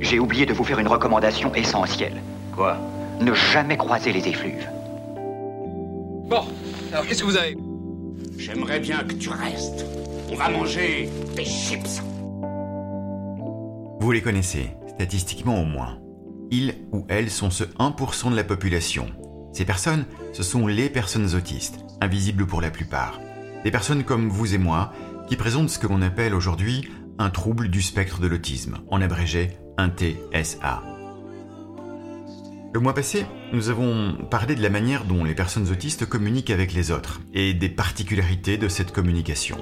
[0.00, 2.22] J'ai oublié de vous faire une recommandation essentielle.
[2.54, 2.78] Quoi?
[3.20, 4.66] Ne jamais croiser les effluves.
[6.28, 6.44] Bon,
[6.92, 7.58] alors qu'est-ce que vous avez?
[8.38, 9.84] J'aimerais bien que tu restes.
[10.30, 12.02] On va manger des chips.
[14.00, 15.98] Vous les connaissez, statistiquement au moins.
[16.50, 19.08] Ils ou elles sont ce 1% de la population.
[19.52, 23.20] Ces personnes, ce sont les personnes autistes, invisibles pour la plupart.
[23.64, 24.92] Des personnes comme vous et moi,
[25.28, 26.88] qui présentent ce que l'on appelle aujourd'hui
[27.18, 30.82] un trouble du spectre de l'autisme, en abrégé un TSA.
[32.72, 36.74] Le mois passé, nous avons parlé de la manière dont les personnes autistes communiquent avec
[36.74, 39.56] les autres et des particularités de cette communication.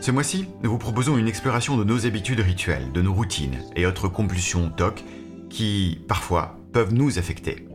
[0.00, 3.86] Ce mois-ci, nous vous proposons une exploration de nos habitudes rituelles, de nos routines et
[3.86, 5.04] autres compulsions TOC
[5.50, 7.68] qui, parfois, peuvent nous affecter.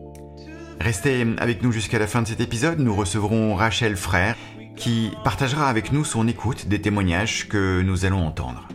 [0.80, 4.36] Restez avec nous jusqu'à la fin de cet épisode, nous recevrons Rachel Frère
[4.76, 8.68] qui partagera avec nous son écoute des témoignages que nous allons entendre.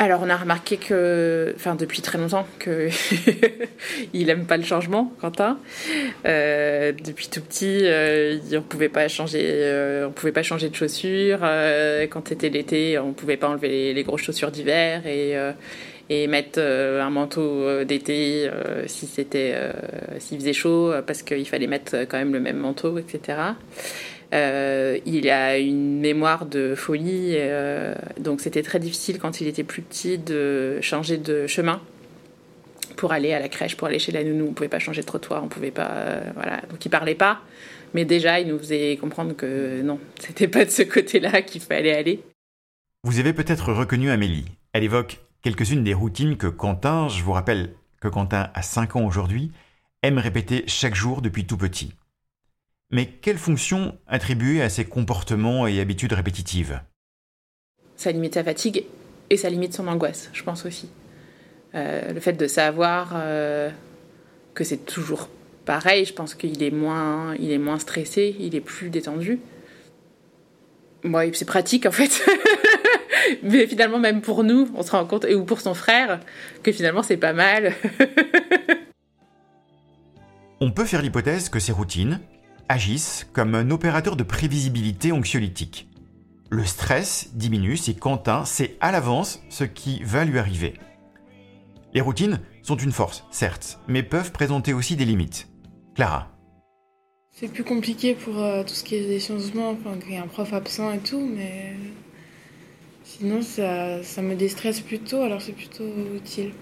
[0.00, 2.88] Alors on a remarqué que, enfin depuis très longtemps, que
[4.12, 5.58] il aime pas le changement, Quentin.
[6.24, 11.40] Euh, depuis tout petit, euh, on pouvait pas changer, euh, pouvait pas changer de chaussures.
[12.10, 15.36] Quand c'était l'été, on pouvait pas enlever les, grosses chaussures d'hiver et
[16.10, 18.48] et mettre un manteau d'été
[18.86, 19.54] si c'était
[20.18, 23.36] s'il faisait chaud parce qu'il fallait mettre quand même le même manteau, etc.
[24.34, 29.64] Euh, il a une mémoire de folie, euh, donc c'était très difficile quand il était
[29.64, 31.80] plus petit de changer de chemin
[32.96, 34.48] pour aller à la crèche, pour aller chez la nounou.
[34.50, 36.60] On pouvait pas changer de trottoir, on pouvait pas, euh, voilà.
[36.68, 37.40] Donc il parlait pas,
[37.94, 41.96] mais déjà il nous faisait comprendre que non, c'était pas de ce côté-là qu'il fallait
[41.96, 42.22] aller.
[43.04, 44.44] Vous avez peut-être reconnu Amélie.
[44.74, 49.06] Elle évoque quelques-unes des routines que Quentin, je vous rappelle que Quentin a 5 ans
[49.06, 49.52] aujourd'hui,
[50.02, 51.94] aime répéter chaque jour depuis tout petit.
[52.90, 56.80] Mais quelle fonction attribuer à ces comportements et habitudes répétitives?
[57.96, 58.84] Ça limite sa fatigue
[59.28, 60.88] et ça limite son angoisse, je pense aussi.
[61.74, 63.68] Euh, le fait de savoir euh,
[64.54, 65.28] que c'est toujours
[65.66, 69.38] pareil, je pense qu'il est moins, il est moins stressé, il est plus détendu.
[71.04, 72.24] Bon, c'est pratique en fait.
[73.42, 76.20] Mais finalement, même pour nous, on se rend compte, ou pour son frère,
[76.62, 77.74] que finalement c'est pas mal.
[80.60, 82.18] On peut faire l'hypothèse que ces routines,
[82.68, 85.88] agissent comme un opérateur de prévisibilité anxiolytique.
[86.50, 90.74] Le stress diminue si Quentin sait à l'avance ce qui va lui arriver.
[91.94, 95.48] Les routines sont une force, certes, mais peuvent présenter aussi des limites.
[95.94, 96.30] Clara.
[97.30, 100.22] C'est plus compliqué pour euh, tout ce qui est des changements, enfin, qu'il y a
[100.22, 101.76] un prof absent et tout, mais
[103.04, 106.52] sinon ça, ça me déstresse plutôt, alors c'est plutôt utile.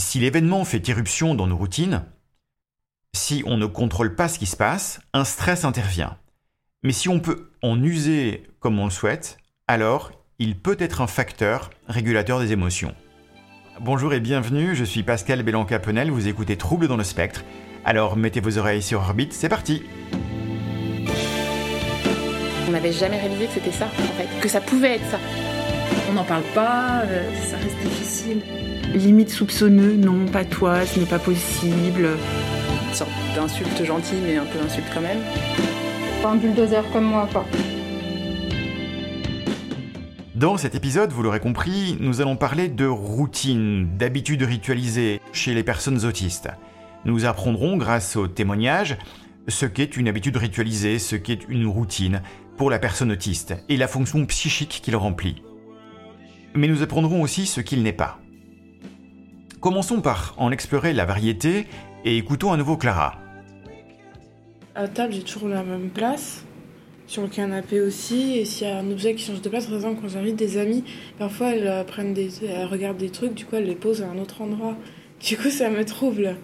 [0.00, 2.04] Si l'événement fait irruption dans nos routines,
[3.14, 6.16] si on ne contrôle pas ce qui se passe, un stress intervient.
[6.82, 9.36] Mais si on peut en user comme on le souhaite,
[9.68, 12.94] alors il peut être un facteur régulateur des émotions.
[13.80, 17.44] Bonjour et bienvenue, je suis Pascal Bélanca-Penel, vous écoutez Trouble dans le spectre.
[17.84, 19.82] Alors mettez vos oreilles sur orbite, c'est parti
[22.66, 25.18] On n'avait jamais réalisé que c'était ça, en fait, que ça pouvait être ça.
[26.10, 28.42] On n'en parle pas, euh, ça reste difficile.
[28.94, 32.08] Limite soupçonneux, non, pas toi, ce n'est pas possible
[32.92, 35.20] une sorte d'insulte gentille, mais un peu insulte quand même.
[36.22, 37.46] Pas un bulldozer comme moi, quoi.
[40.34, 45.62] Dans cet épisode, vous l'aurez compris, nous allons parler de routine, d'habitudes ritualisées chez les
[45.62, 46.50] personnes autistes.
[47.06, 48.98] Nous apprendrons, grâce aux témoignages,
[49.48, 52.20] ce qu'est une habitude ritualisée, ce qu'est une routine
[52.58, 55.42] pour la personne autiste et la fonction psychique qu'il remplit.
[56.54, 58.18] Mais nous apprendrons aussi ce qu'il n'est pas.
[59.60, 61.66] Commençons par en explorer la variété
[62.04, 63.18] et écoutons à nouveau Clara.
[64.74, 66.44] À table, j'ai toujours la même place.
[67.06, 68.38] Sur le canapé aussi.
[68.38, 70.56] Et s'il y a un objet qui change de place, par exemple, quand j'invite des
[70.56, 70.84] amis,
[71.18, 74.08] parfois elles, euh, prennent des, elles regardent des trucs, du coup elles les posent à
[74.08, 74.76] un autre endroit.
[75.22, 76.36] Du coup, ça me trouble.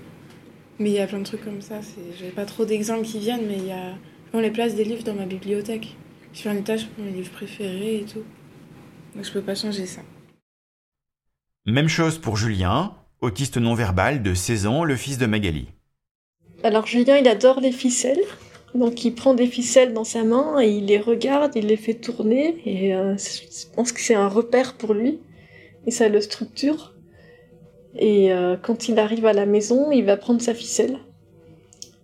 [0.79, 1.81] Mais il y a plein de trucs comme ça.
[2.17, 3.97] J'ai pas trop d'exemples qui viennent, mais il y a.
[4.33, 5.97] On les place des livres dans ma bibliothèque.
[6.33, 8.23] Je fais un étage pour mes livres préférés et tout.
[9.17, 10.03] Donc je peux pas changer ça.
[11.67, 15.69] Même chose pour Julien, autiste non-verbal de 16 ans, le fils de Magali.
[16.63, 18.23] Alors Julien, il adore les ficelles.
[18.75, 21.95] Donc il prend des ficelles dans sa main et il les regarde, il les fait
[21.95, 25.21] tourner et euh, je pense que c'est un repère pour lui
[25.87, 26.95] et ça le structure.
[27.97, 30.99] Et euh, quand il arrive à la maison, il va prendre sa ficelle.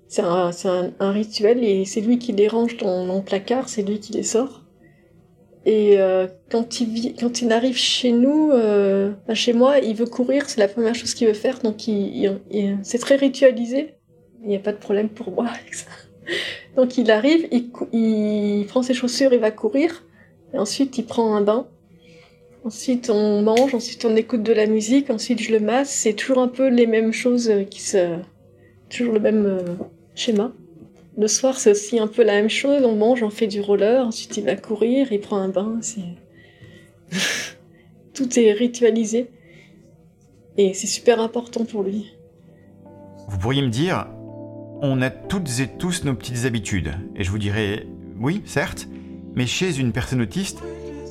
[0.09, 3.99] C'est un, rituel et c'est lui qui les range dans, dans le placard, c'est lui
[3.99, 4.64] qui les sort.
[5.67, 10.49] Et euh, quand, il, quand il arrive chez nous, euh, chez moi, il veut courir,
[10.49, 13.95] c'est la première chose qu'il veut faire, donc il, il c'est très ritualisé.
[14.43, 15.87] Il n'y a pas de problème pour moi avec ça.
[16.77, 20.05] Donc il arrive, il, il prend ses chaussures, il va courir,
[20.53, 21.67] et ensuite il prend un bain,
[22.65, 25.91] Ensuite, on mange, ensuite on écoute de la musique, ensuite je le masse.
[25.91, 28.17] C'est toujours un peu les mêmes choses qui se,
[28.89, 29.75] toujours le même euh,
[30.15, 30.53] schéma.
[31.17, 32.83] Le soir, c'est aussi un peu la même chose.
[32.85, 35.79] On mange, on fait du roller, ensuite il va courir, il prend un bain.
[38.15, 39.31] Tout est ritualisé.
[40.57, 42.13] Et c'est super important pour lui.
[43.29, 44.07] Vous pourriez me dire,
[44.83, 46.93] on a toutes et tous nos petites habitudes.
[47.17, 47.87] Et je vous dirais,
[48.21, 48.89] oui, certes,
[49.35, 50.61] mais chez une personne autiste,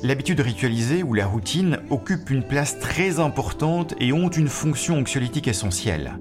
[0.02, 5.48] l'habitude ritualisée ou la routine occupe une place très importante et ont une fonction anxiolytique
[5.48, 6.18] essentielle.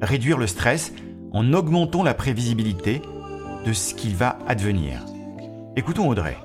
[0.00, 0.92] Réduire le stress
[1.32, 3.02] en augmentant la prévisibilité
[3.64, 5.04] de ce qu'il va advenir.
[5.76, 6.36] Écoutons Audrey.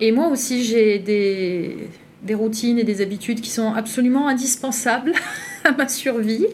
[0.00, 1.88] Et moi aussi, j'ai des,
[2.34, 5.12] routines et des habitudes qui sont absolument indispensables
[5.64, 6.46] à ma survie.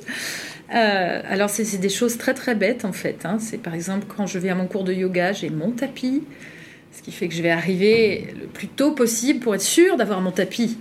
[0.75, 3.26] Euh, alors c'est des choses très très bêtes en fait.
[3.26, 3.37] Hein.
[3.38, 6.23] C'est par exemple quand je vais à mon cours de yoga, j'ai mon tapis,
[6.93, 10.20] ce qui fait que je vais arriver le plus tôt possible pour être sûre d'avoir
[10.20, 10.79] mon tapis.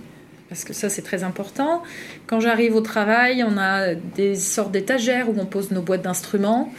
[0.48, 1.82] Parce que ça c'est très important.
[2.26, 6.72] Quand j'arrive au travail, on a des sortes d'étagères où on pose nos boîtes d'instruments.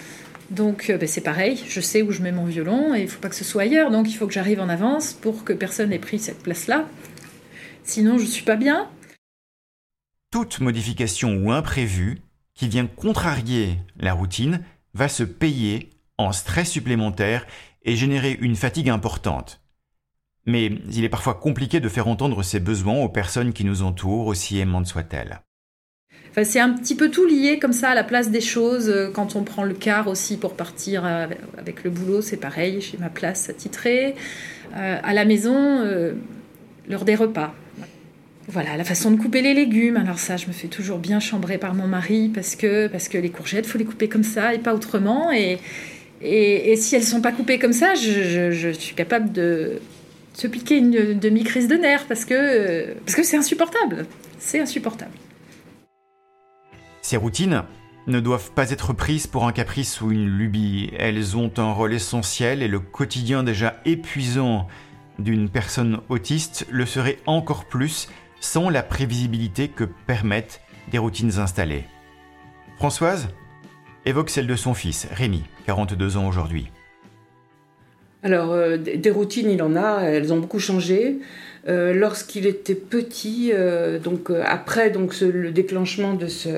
[0.50, 3.10] Donc euh, ben, c'est pareil, je sais où je mets mon violon et il ne
[3.10, 3.92] faut pas que ce soit ailleurs.
[3.92, 6.88] Donc il faut que j'arrive en avance pour que personne n'ait pris cette place-là.
[7.84, 8.90] Sinon je ne suis pas bien.
[10.32, 12.20] Toute modification ou imprévu
[12.54, 14.62] qui vient contrarier la routine
[14.94, 17.46] va se payer en stress supplémentaire
[17.84, 19.62] et générer une fatigue importante.
[20.46, 24.28] Mais il est parfois compliqué de faire entendre ses besoins aux personnes qui nous entourent,
[24.28, 25.42] aussi aimantes soient-elles.
[26.44, 28.94] C'est un petit peu tout lié comme ça à la place des choses.
[29.14, 33.10] Quand on prend le car aussi pour partir avec le boulot, c'est pareil, j'ai ma
[33.10, 34.16] place attitrée.
[34.76, 36.14] Euh, à la maison, euh,
[36.90, 37.54] l'heure des repas.
[38.48, 39.98] Voilà, la façon de couper les légumes.
[39.98, 43.18] Alors ça, je me fais toujours bien chambrer par mon mari parce que, parce que
[43.18, 45.32] les courgettes, faut les couper comme ça et pas autrement.
[45.32, 45.60] Et,
[46.22, 49.80] et, si elles sont pas coupées comme ça, je, suis capable de
[50.34, 54.06] se piquer une demi-crise de nerfs parce que parce que c'est insupportable.
[54.38, 55.12] C'est insupportable.
[57.06, 57.66] Ces routines
[58.08, 60.90] ne doivent pas être prises pour un caprice ou une lubie.
[60.98, 64.66] Elles ont un rôle essentiel et le quotidien déjà épuisant
[65.20, 68.10] d'une personne autiste le serait encore plus
[68.40, 71.86] sans la prévisibilité que permettent des routines installées.
[72.78, 73.30] Françoise
[74.06, 76.72] évoque celle de son fils, Rémi, 42 ans aujourd'hui.
[78.26, 81.20] Alors, euh, des routines, il en a, elles ont beaucoup changé.
[81.68, 86.58] Euh, lorsqu'il était petit, euh, donc après le déclenchement de ce,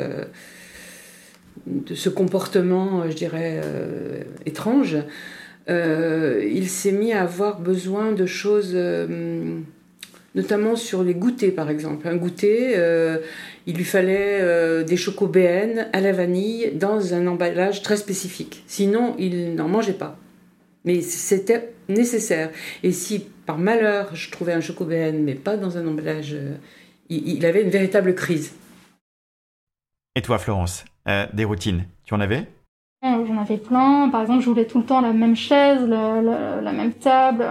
[2.10, 3.62] comportement, je dirais,
[4.46, 4.96] étrange,
[5.68, 8.76] il s'est mis à avoir besoin de choses
[10.36, 12.08] notamment sur les goûters par exemple.
[12.08, 12.78] Un goûter,
[13.68, 18.64] il lui fallait euh, des chocos BN à la vanille dans un emballage très spécifique.
[18.66, 20.18] Sinon, il n'en mangeait pas.
[20.88, 22.50] Mais c'était nécessaire.
[22.82, 26.56] Et si par malheur je trouvais un choco BN mais pas dans un emballage, euh,
[27.10, 28.56] il, avait une véritable crise.
[30.16, 30.84] Et toi Florence,
[31.34, 32.48] des routines, tu en avais?
[33.04, 34.10] J'en avais plein.
[34.10, 37.46] Par exemple, je voulais tout le temps la même chaise, la même table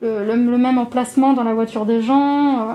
[0.00, 2.74] le, même emplacement dans la voiture des gens, euh,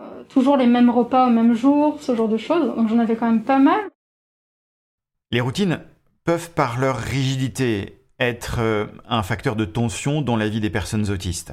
[0.00, 2.74] euh, toujours les mêmes repas au même jour, ce genre de choses.
[2.76, 3.80] Donc j'en avais quand même pas mal.
[5.30, 5.80] Les routines
[6.24, 11.10] peuvent par leur rigidité être euh, un facteur de tension dans la vie des personnes
[11.10, 11.52] autistes.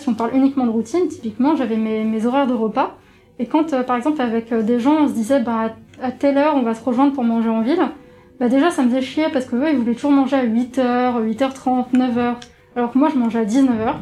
[0.00, 2.96] Si on parle uniquement de routine, typiquement j'avais mes, horaires de repas.
[3.38, 6.62] Et quand par exemple avec des gens on se disait bah, à telle heure on
[6.62, 7.82] va se rejoindre pour manger en ville,
[8.38, 11.22] bah déjà ça me faisait chier parce que eux ils voulaient toujours manger à 8h,
[11.24, 12.34] 8h30, 9h
[12.76, 13.96] alors que moi je mangeais à 19h.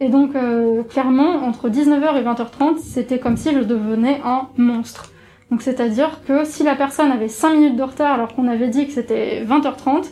[0.00, 5.10] Et donc euh, clairement, entre 19h et 20h30, c'était comme si je devenais un monstre.
[5.50, 8.86] Donc c'est-à-dire que si la personne avait 5 minutes de retard alors qu'on avait dit
[8.86, 10.06] que c'était 20h30,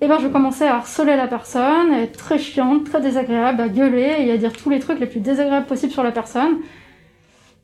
[0.00, 3.68] et ben je commençais à harceler la personne, à être très chiante, très désagréable, à
[3.68, 6.58] gueuler et à dire tous les trucs les plus désagréables possibles sur la personne.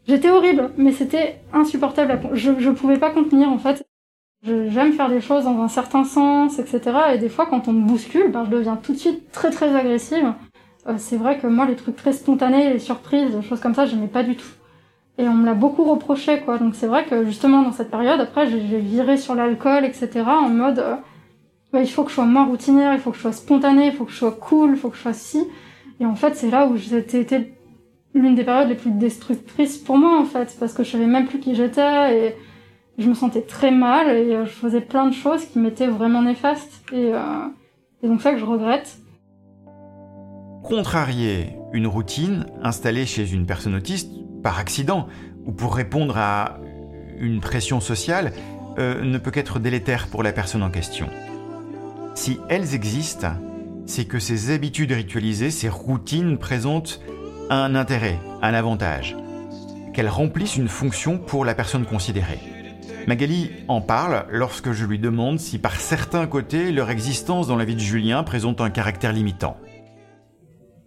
[0.09, 2.19] J'étais horrible, mais c'était insupportable.
[2.33, 3.85] Je, je pouvais pas contenir en fait.
[4.45, 6.81] J'aime faire les choses dans un certain sens, etc.
[7.15, 9.77] Et des fois, quand on me bouscule, ben, je deviens tout de suite très très
[9.77, 10.35] agressive.
[10.89, 13.87] Euh, c'est vrai que moi, les trucs très spontanés, les surprises, les choses comme ça,
[13.87, 14.49] j'aimais pas du tout.
[15.19, 16.59] Et on me l'a beaucoup reproché, quoi.
[16.59, 20.25] Donc c'est vrai que justement, dans cette période, après, j'ai viré sur l'alcool, etc.
[20.27, 20.97] En mode, euh,
[21.75, 24.05] il faut que je sois moins routinière, il faut que je sois spontanée, il faut
[24.05, 25.47] que je sois cool, il faut que je sois si.
[26.01, 27.55] Et en fait, c'est là où c'était été
[28.15, 30.57] l'une des périodes les plus destructrices pour moi, en fait.
[30.61, 32.37] Parce que je savais même plus qui j'étais et
[32.99, 36.23] je me sentais très mal et euh, je faisais plein de choses qui m'étaient vraiment
[36.23, 36.83] néfastes.
[36.93, 37.47] Et, euh,
[38.03, 38.99] donc ça que je regrette.
[40.63, 44.13] Contrarier une routine installée chez une personne autiste
[44.43, 45.09] par accident
[45.47, 46.59] ou pour répondre à
[47.19, 48.33] une pression sociale
[48.79, 51.09] euh, ne peut qu'être délétère pour la personne en question.
[52.15, 53.33] Si elles existent,
[53.87, 57.01] c'est que ces habitudes ritualisées, ces routines présentent
[57.51, 59.17] un intérêt, un avantage,
[59.93, 62.39] qu'elles remplissent une fonction pour la personne considérée.
[63.07, 67.65] Magali en parle lorsque je lui demande si par certains côtés leur existence dans la
[67.65, 69.57] vie de Julien présente un caractère limitant.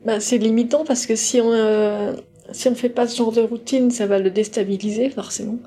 [0.06, 2.14] Bah, c'est limitant parce que si on euh,
[2.52, 5.58] si on fait pas ce genre de routine, ça va le déstabiliser forcément.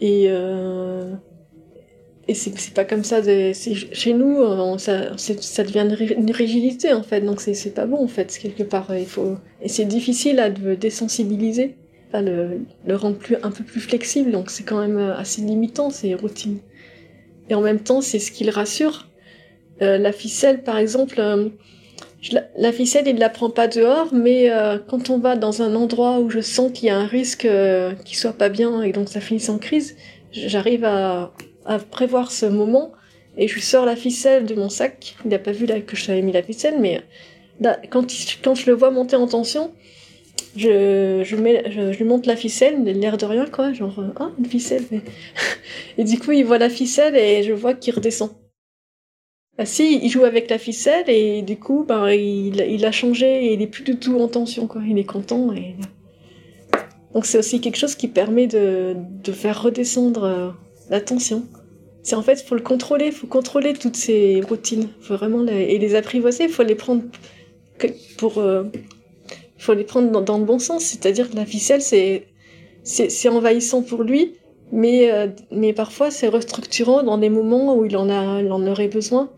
[0.00, 1.14] Et euh,
[2.28, 3.22] et c'est pas comme ça.
[3.22, 7.22] Chez nous, ça, devient une rigidité en fait.
[7.22, 8.94] Donc c'est pas bon en fait quelque part.
[8.96, 11.74] Il faut et c'est difficile à le désensibiliser
[12.14, 14.30] le, le rendre un peu plus flexible.
[14.30, 16.58] Donc c'est quand même euh, assez limitant ces routines.
[17.50, 19.08] Et en même temps, c'est ce qui le rassure.
[19.80, 21.48] Euh, la ficelle, par exemple, euh,
[22.56, 24.50] la, ficelle, il ne la prend pas dehors, mais
[24.88, 27.48] quand on va dans un endroit où je sens qu'il y a un risque
[28.04, 29.96] qui soit pas bien et donc ça finisse en crise,
[30.32, 31.32] j'arrive à,
[31.68, 32.92] à, prévoir ce moment
[33.36, 35.14] et je sors la ficelle de mon sac.
[35.24, 37.02] Il n'a pas vu que j'avais mis la ficelle, mais
[37.90, 38.06] quand,
[38.42, 39.72] quand je le vois monter en tension,
[40.56, 44.46] je, je, je, je, lui monte la ficelle, l'air de rien, quoi, genre, ah, une
[44.46, 44.84] ficelle.
[45.98, 48.30] et du coup, il voit la ficelle et je vois qu'il redescend.
[49.60, 53.46] Ah si, il joue avec la ficelle et du coup, ben, il, il a changé
[53.46, 54.82] et il est plus du tout en tension, quoi.
[54.88, 55.74] Il est content et...
[57.14, 58.94] Donc c'est aussi quelque chose qui permet de,
[59.32, 60.50] faire redescendre euh,
[60.90, 61.44] la tension.
[62.02, 65.64] C'est en fait, faut le contrôler, il faut contrôler toutes ces routines, faut vraiment les,
[65.64, 67.02] et les apprivoiser, il faut les prendre
[68.16, 68.64] pour, euh,
[69.32, 72.26] il faut les prendre dans, le bon sens, c'est-à-dire que la ficelle, c'est,
[72.82, 74.34] c'est, envahissant pour lui,
[74.72, 78.88] mais, euh, mais parfois c'est restructurant dans des moments où il en, a, il aurait
[78.88, 79.30] besoin.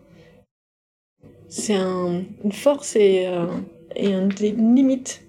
[1.49, 3.45] C'est une force et, euh,
[3.95, 5.23] et une limite.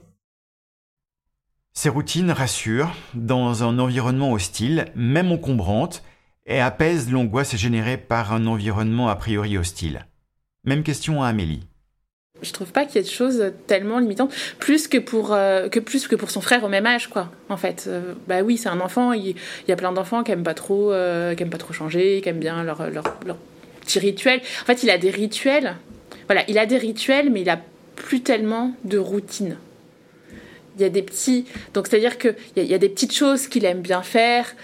[1.75, 6.05] Ces routines rassurent dans un environnement hostile, même encombrante,
[6.47, 10.07] et apaisent l'angoisse générée par un environnement a priori hostile.
[10.65, 11.65] Même question à Amélie.
[12.43, 15.69] Je trouve pas qu'il y ait de choses tellement limitantes plus que pour euh,
[16.29, 17.85] son frère au même âge quoi en fait.
[17.87, 19.37] Euh, bah oui c'est un enfant il,
[19.69, 22.65] y a plein d'enfants qui aiment pas trop euh, pas trop changer qui aiment bien
[22.65, 23.37] leur, leur, leur
[23.81, 24.41] petit rituel.
[24.63, 25.77] En fait il a des rituels
[26.27, 27.61] voilà il a des rituels mais il a
[27.95, 29.57] plus tellement de routine
[30.76, 33.14] il y a des petits donc c'est à dire que il y, a des petites
[33.14, 34.55] choses qu'il aime bien faire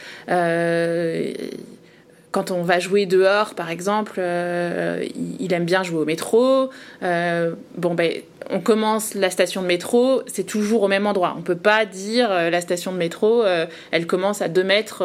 [2.30, 5.04] quand on va jouer dehors, par exemple, euh,
[5.40, 6.70] il aime bien jouer au métro.
[7.02, 8.12] Euh, bon, ben,
[8.50, 11.34] on commence la station de métro, c'est toujours au même endroit.
[11.38, 13.44] On peut pas dire euh, la station de métro,
[13.90, 15.04] elle commence à 2 mètres,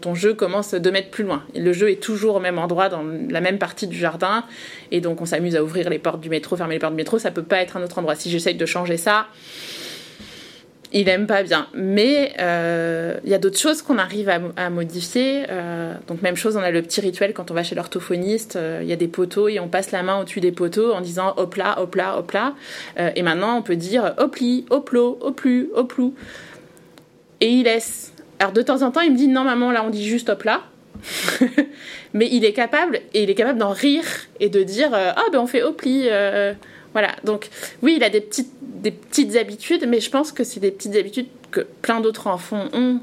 [0.00, 1.42] ton, jeu commence 2 mètres plus loin.
[1.54, 4.44] le jeu est toujours au même endroit, dans la même partie du jardin.
[4.90, 7.18] Et donc, on s'amuse à ouvrir les portes du métro, fermer les portes du métro.
[7.18, 8.14] Ça peut pas être un autre endroit.
[8.14, 9.26] Si j'essaye de changer ça,
[10.92, 11.66] il aime pas bien.
[11.74, 15.44] Mais euh, il y a d'autres choses qu'on arrive à, modifier.
[15.50, 18.56] Euh, donc même chose, on a le petit rituel quand on va chez l'orthophoniste.
[18.56, 21.00] Euh, il y a des poteaux et on passe la main au-dessus des poteaux en
[21.00, 22.54] disant hop là, hop là, hop là.
[23.14, 26.14] et maintenant on peut dire hopli, hoplo, hoplu, hoplou.
[27.40, 28.12] Et il laisse.
[28.38, 30.44] Alors de temps en temps, il me dit non maman, là on dit juste hop
[30.44, 30.62] là.
[32.14, 34.04] Mais il est capable et il est capable d'en rire
[34.40, 36.08] et de dire ah ben on fait hopli.
[36.98, 37.48] Voilà, donc
[37.80, 40.96] oui, il a des petites, des petites habitudes, mais je pense que c'est des petites
[40.96, 43.00] habitudes que plein d'autres enfants ont,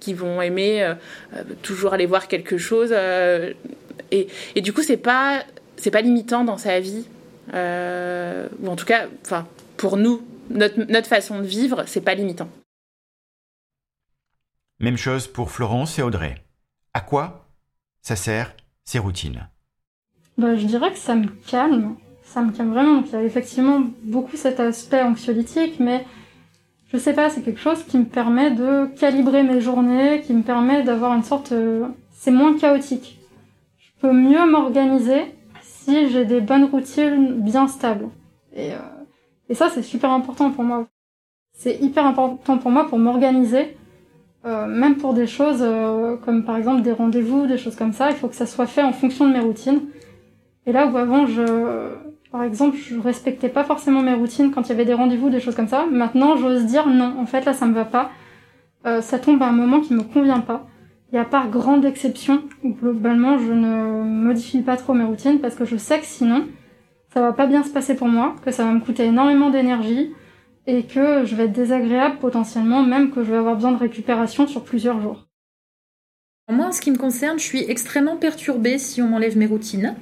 [0.00, 0.92] qui, vont aimer euh,
[1.34, 2.90] euh, toujours aller voir quelque chose.
[2.92, 3.54] Euh,
[4.10, 5.44] et, et, du coup, c'est pas,
[5.78, 7.06] c'est pas limitant dans sa vie.
[7.54, 9.48] ou en tout cas, enfin,
[9.78, 10.20] pour nous,
[10.50, 12.50] notre, notre façon de vivre, c'est pas limitant.
[14.78, 16.34] Même chose pour Florence et Audrey.
[16.92, 17.48] À quoi
[18.02, 19.48] ça sert ces routines?
[20.36, 21.96] Bah, Je dirais que ça me calme
[22.32, 23.02] ça me calme vraiment.
[23.04, 26.04] il y a effectivement beaucoup cet aspect anxiolytique, mais
[26.92, 30.42] je sais pas, c'est quelque chose qui me permet de calibrer mes journées, qui me
[30.42, 31.52] permet d'avoir une sorte...
[31.52, 33.18] Euh, c'est moins chaotique.
[33.78, 38.08] Je peux mieux m'organiser si j'ai des bonnes routines bien stables.
[38.54, 38.78] Et, euh,
[39.48, 40.86] et ça, c'est super important pour moi.
[41.52, 43.76] C'est hyper important pour moi pour m'organiser,
[44.44, 48.10] euh, même pour des choses euh, comme par exemple des rendez-vous, des choses comme ça.
[48.10, 49.80] Il faut que ça soit fait en fonction de mes routines.
[50.66, 51.96] Et là où avant, je,
[52.32, 55.38] par exemple, je respectais pas forcément mes routines quand il y avait des rendez-vous, des
[55.38, 55.84] choses comme ça.
[55.90, 58.10] Maintenant, j'ose dire non, en fait, là, ça me va pas.
[58.86, 60.66] Euh, ça tombe à un moment qui me convient pas.
[61.12, 65.54] Il y a par grande exception, globalement, je ne modifie pas trop mes routines parce
[65.54, 66.46] que je sais que sinon,
[67.12, 70.14] ça va pas bien se passer pour moi, que ça va me coûter énormément d'énergie
[70.66, 74.46] et que je vais être désagréable potentiellement, même que je vais avoir besoin de récupération
[74.46, 75.26] sur plusieurs jours.
[76.50, 79.94] Moi, en ce qui me concerne, je suis extrêmement perturbée si on m'enlève mes routines.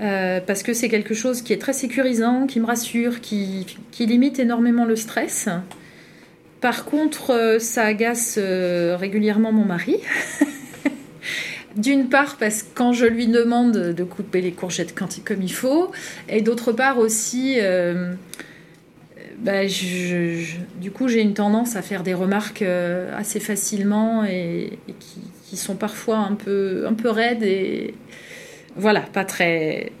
[0.00, 3.66] Euh, parce que c'est quelque chose qui est très sécurisant, qui me rassure, qui,
[3.98, 5.48] limite énormément le stress.
[6.60, 9.96] Par contre, euh, ça agace euh, régulièrement mon mari.
[11.76, 15.92] D'une part parce que quand je lui demande de couper les courgettes comme il faut,
[16.28, 17.58] et d'autre part aussi
[19.38, 22.64] bah, du coup, j'ai une tendance à faire des remarques
[23.16, 24.78] assez facilement et,
[25.48, 27.44] qui, sont parfois un peu, un peu raides
[28.76, 29.92] voilà, pas très,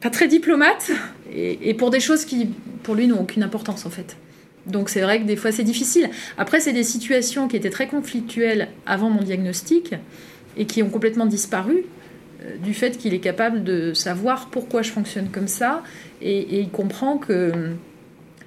[0.00, 0.90] pas très diplomate
[1.32, 2.50] et, pour des choses qui,
[2.82, 4.16] pour lui, n'ont aucune importance en fait.
[4.66, 6.10] Donc c'est vrai que des fois c'est difficile.
[6.36, 9.94] Après, c'est des situations qui étaient très conflictuelles avant mon diagnostic
[10.56, 11.84] et qui ont complètement disparu
[12.42, 15.82] euh, du fait qu'il est capable de savoir pourquoi je fonctionne comme ça
[16.20, 17.52] et, il comprend que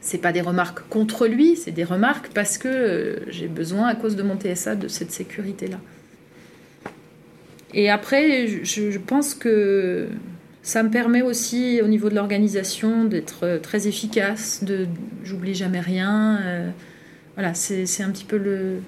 [0.01, 3.95] c'est pas des remarques contre lui, c'est des remarques parce que euh, j'ai besoin à
[3.95, 5.79] cause de mon TSA de cette sécurité là.
[7.73, 10.07] Et après, je pense que
[10.61, 14.87] ça me permet aussi, au niveau de l'organisation, d'être euh, très efficace, de
[15.23, 16.39] j'oublie jamais rien.
[16.41, 16.69] Euh,
[17.35, 18.79] voilà, c'est un petit peu le,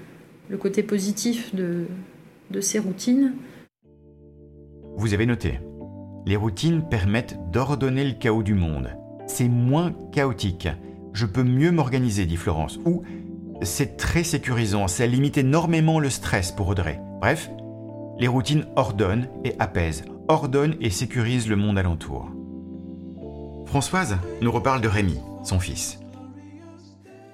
[0.57, 1.87] côté positif de
[2.61, 3.33] ces routines.
[4.97, 5.59] Vous avez noté,
[6.25, 8.91] les routines permettent d'ordonner le chaos du monde.
[9.27, 10.69] C'est moins chaotique.
[11.11, 12.79] Je peux mieux m'organiser, dit Florence.
[12.85, 13.03] Ou
[13.61, 17.01] c'est très sécurisant, ça limite énormément le stress pour Audrey.
[17.19, 17.49] Bref,
[18.19, 22.31] les routines ordonnent et apaisent ordonne et sécurise le monde alentour.
[23.65, 25.99] Françoise nous reparle de Rémi, son fils.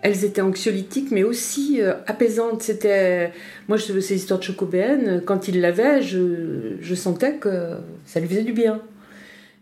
[0.02, 2.64] Elles étaient anxiolytiques, mais aussi euh, apaisantes.
[2.64, 3.32] C'était,
[3.68, 5.22] moi, je ces histoires de chocobéenne.
[5.24, 8.82] Quand il l'avait, je, sentais que ça lui faisait du bien.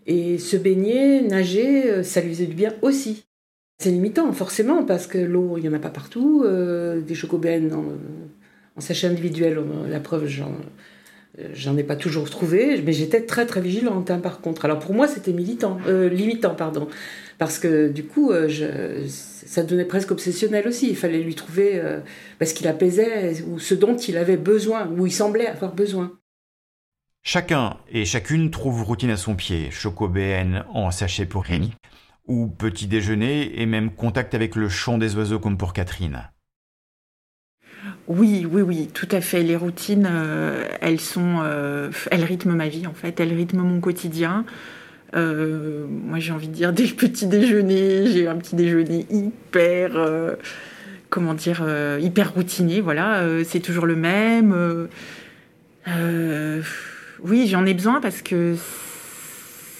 [0.08, 3.26] Et se baigner, nager, euh, ça lui faisait du bien aussi.
[3.80, 6.44] C'est limitant, forcément, parce que l'eau, il n'y en a pas partout.
[6.46, 7.84] Euh, des chocobéennes en,
[8.78, 10.54] en sachet individuel, la preuve, j'en,
[11.54, 14.66] J'en ai pas toujours trouvé, mais j'étais très très vigilante hein, par contre.
[14.66, 16.88] Alors pour moi c'était militant, euh, limitant pardon,
[17.38, 20.90] parce que du coup euh, ça devenait presque obsessionnel aussi.
[20.90, 22.00] Il fallait lui trouver euh,
[22.42, 26.14] ce qu'il apaisait ou ce dont il avait besoin, ou il semblait avoir besoin.
[27.22, 31.74] Chacun et chacune trouve routine à son pied, chocobéenne en sachet pour Rémi,
[32.28, 36.30] ou petit déjeuner et même contact avec le chant des oiseaux comme pour Catherine.
[38.10, 39.44] Oui, oui, oui, tout à fait.
[39.44, 43.80] Les routines, euh, elles sont, euh, elles rythment ma vie en fait, elles rythment mon
[43.82, 44.46] quotidien.
[45.16, 49.92] Euh, moi, j'ai envie de dire dès le petit déjeuner, j'ai un petit déjeuner hyper,
[51.12, 51.64] comment dire,
[52.00, 52.82] hyper routinier.
[52.82, 54.56] Voilà, c'est toujours le même.
[57.24, 58.56] oui, j'en ai besoin parce que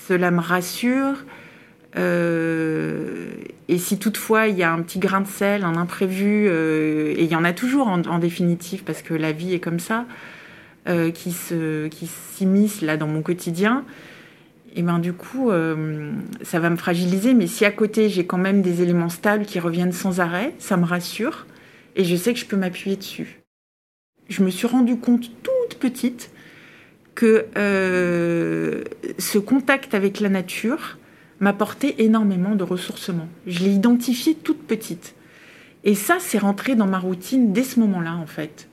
[0.08, 1.16] cela me rassure.
[3.70, 7.14] Euh, et si toutefois il y a un petit grain de sel, un imprévu, euh,
[7.16, 10.06] et il y en a toujours en, définitive parce que la vie est comme ça,
[10.88, 13.86] euh, qui se, qui s'immisce là dans mon quotidien,
[14.76, 15.52] et ben du coup
[16.44, 17.34] ça va me fragiliser.
[17.34, 20.78] Mais si à côté j'ai quand même des éléments stables qui reviennent sans arrêt, ça
[20.78, 21.48] me rassure
[21.96, 23.42] et je sais que je peux m'appuyer dessus.
[24.30, 26.30] Je me suis rendu compte toute petite
[27.16, 27.48] que
[29.18, 31.00] ce contact avec la nature
[31.40, 33.28] m'apportait énormément de ressourcement.
[33.48, 35.16] Je l'ai identifié toute petite.
[35.84, 38.68] Et ça, c'est rentré dans ma routine dès ce moment-là, en fait.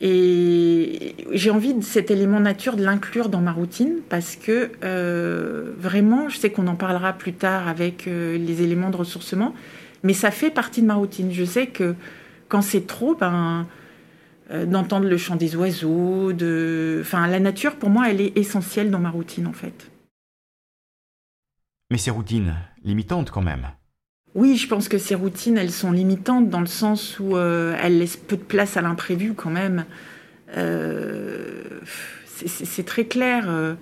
[0.00, 5.72] Et j'ai envie de cet élément nature de l'inclure dans ma routine parce que euh,
[5.76, 9.54] vraiment, je sais qu'on en parlera plus tard avec euh, les éléments de ressourcement,
[10.02, 11.30] mais ça fait partie de ma routine.
[11.32, 11.94] Je sais que
[12.48, 13.66] quand c'est trop, ben,
[14.52, 18.90] euh, d'entendre le chant des oiseaux, de, enfin, la nature pour moi, elle est essentielle
[18.90, 19.89] dans ma routine en fait.
[21.90, 23.66] Mais ces routines, limitantes quand même.
[24.34, 27.98] Oui, je pense que ces routines, elles sont limitantes dans le sens où euh, elles
[27.98, 29.84] laissent peu de place à l'imprévu quand même.
[30.56, 31.80] Euh,
[32.46, 33.46] c'est très clair.
[33.48, 33.74] Euh,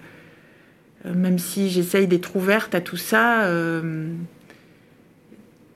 [1.04, 3.48] même si j'essaye d'être ouverte à tout ça,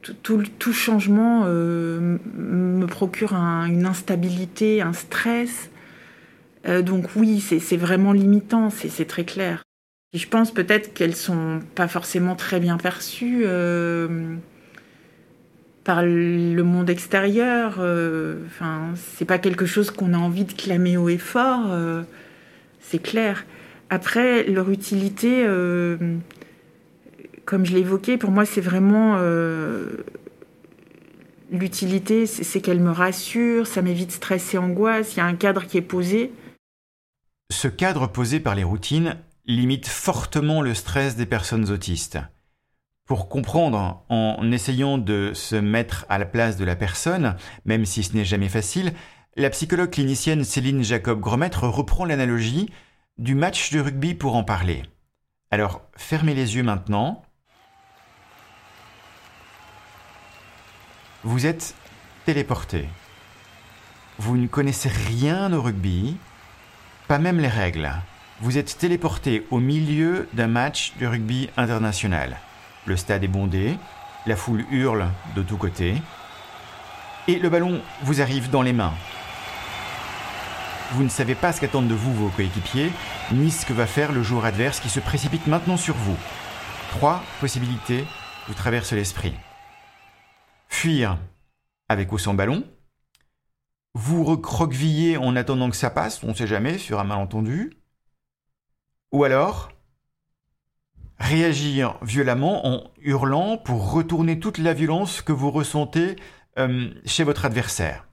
[0.00, 5.70] tout, tout, changement me procure une instabilité, un stress.
[6.66, 9.62] donc oui, c'est vraiment limitant, c'est très clair.
[10.14, 14.36] Je pense peut-être qu'elles sont pas forcément très bien perçues euh,
[15.84, 17.76] par le monde extérieur.
[17.78, 21.64] Euh, enfin, c'est pas quelque chose qu'on a envie de clamer haut et fort.
[21.70, 22.02] Euh,
[22.80, 23.46] c'est clair.
[23.88, 25.46] Après, leur utilité,
[27.44, 29.18] comme je l'ai évoqué, pour moi, c'est vraiment
[31.50, 35.14] l'utilité, c'est qu'elle me rassure, ça m'évite stress et angoisse.
[35.14, 36.32] Il y a un cadre qui est posé.
[37.50, 42.18] Ce cadre posé par les routines limite fortement le stress des personnes autistes.
[43.06, 48.04] Pour comprendre, en essayant de se mettre à la place de la personne, même si
[48.04, 48.92] ce n'est jamais facile,
[49.36, 52.70] la psychologue clinicienne Céline Jacob Gromètre reprend l'analogie
[53.18, 54.82] du match de rugby pour en parler.
[55.50, 57.22] Alors, fermez les yeux maintenant.
[61.24, 61.74] Vous êtes
[62.24, 62.88] téléporté.
[64.18, 66.16] Vous ne connaissez rien au rugby,
[67.08, 67.90] pas même les règles
[68.42, 72.40] vous êtes téléporté au milieu d'un match de rugby international.
[72.86, 73.78] Le stade est bondé,
[74.26, 75.94] la foule hurle de tous côtés.
[77.28, 78.94] Et le ballon vous arrive dans les mains.
[80.90, 82.90] Vous ne savez pas ce qu'attendent de vous vos coéquipiers,
[83.30, 86.18] ni ce que va faire le joueur adverse qui se précipite maintenant sur vous.
[86.90, 88.04] Trois possibilités
[88.48, 89.34] vous traversent l'esprit.
[90.68, 91.16] Fuir
[91.88, 92.64] avec ou sans ballon,
[93.94, 97.76] vous recroqueviller en attendant que ça passe, on ne sait jamais, sur un malentendu,
[99.12, 99.70] ou alors
[101.18, 106.16] réagir violemment en hurlant pour retourner toute la violence que vous ressentez
[106.58, 108.08] euh, chez votre adversaire.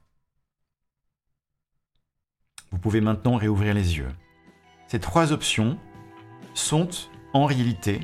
[2.70, 4.08] Vous pouvez maintenant réouvrir les yeux.
[4.86, 5.76] Ces trois options
[6.54, 6.88] sont
[7.32, 8.00] en réalité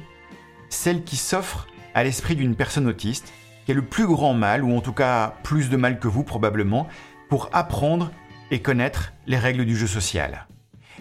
[0.69, 3.33] celles qui s'offrent à l'esprit d'une personne autiste
[3.65, 6.23] qui a le plus grand mal, ou en tout cas plus de mal que vous
[6.23, 6.87] probablement,
[7.29, 8.13] pour apprendre
[8.51, 10.47] et connaître les règles du jeu social.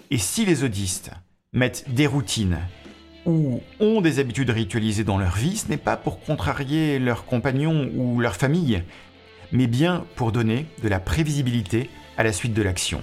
[0.10, 1.12] Et si les autistes
[1.56, 2.60] mettent des routines
[3.26, 7.90] ou ont des habitudes ritualisées dans leur vie, ce n'est pas pour contrarier leurs compagnons
[7.96, 8.84] ou leur famille,
[9.52, 13.02] mais bien pour donner de la prévisibilité à la suite de l'action.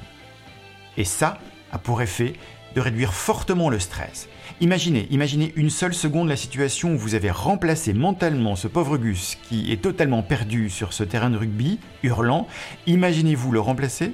[0.97, 1.39] Et ça
[1.73, 2.35] a pour effet
[2.77, 4.29] de réduire fortement le stress.
[4.61, 9.37] Imaginez, imaginez une seule seconde la situation où vous avez remplacé mentalement ce pauvre Gus
[9.49, 12.47] qui est totalement perdu sur ce terrain de rugby, hurlant.
[12.87, 14.13] Imaginez-vous le remplacer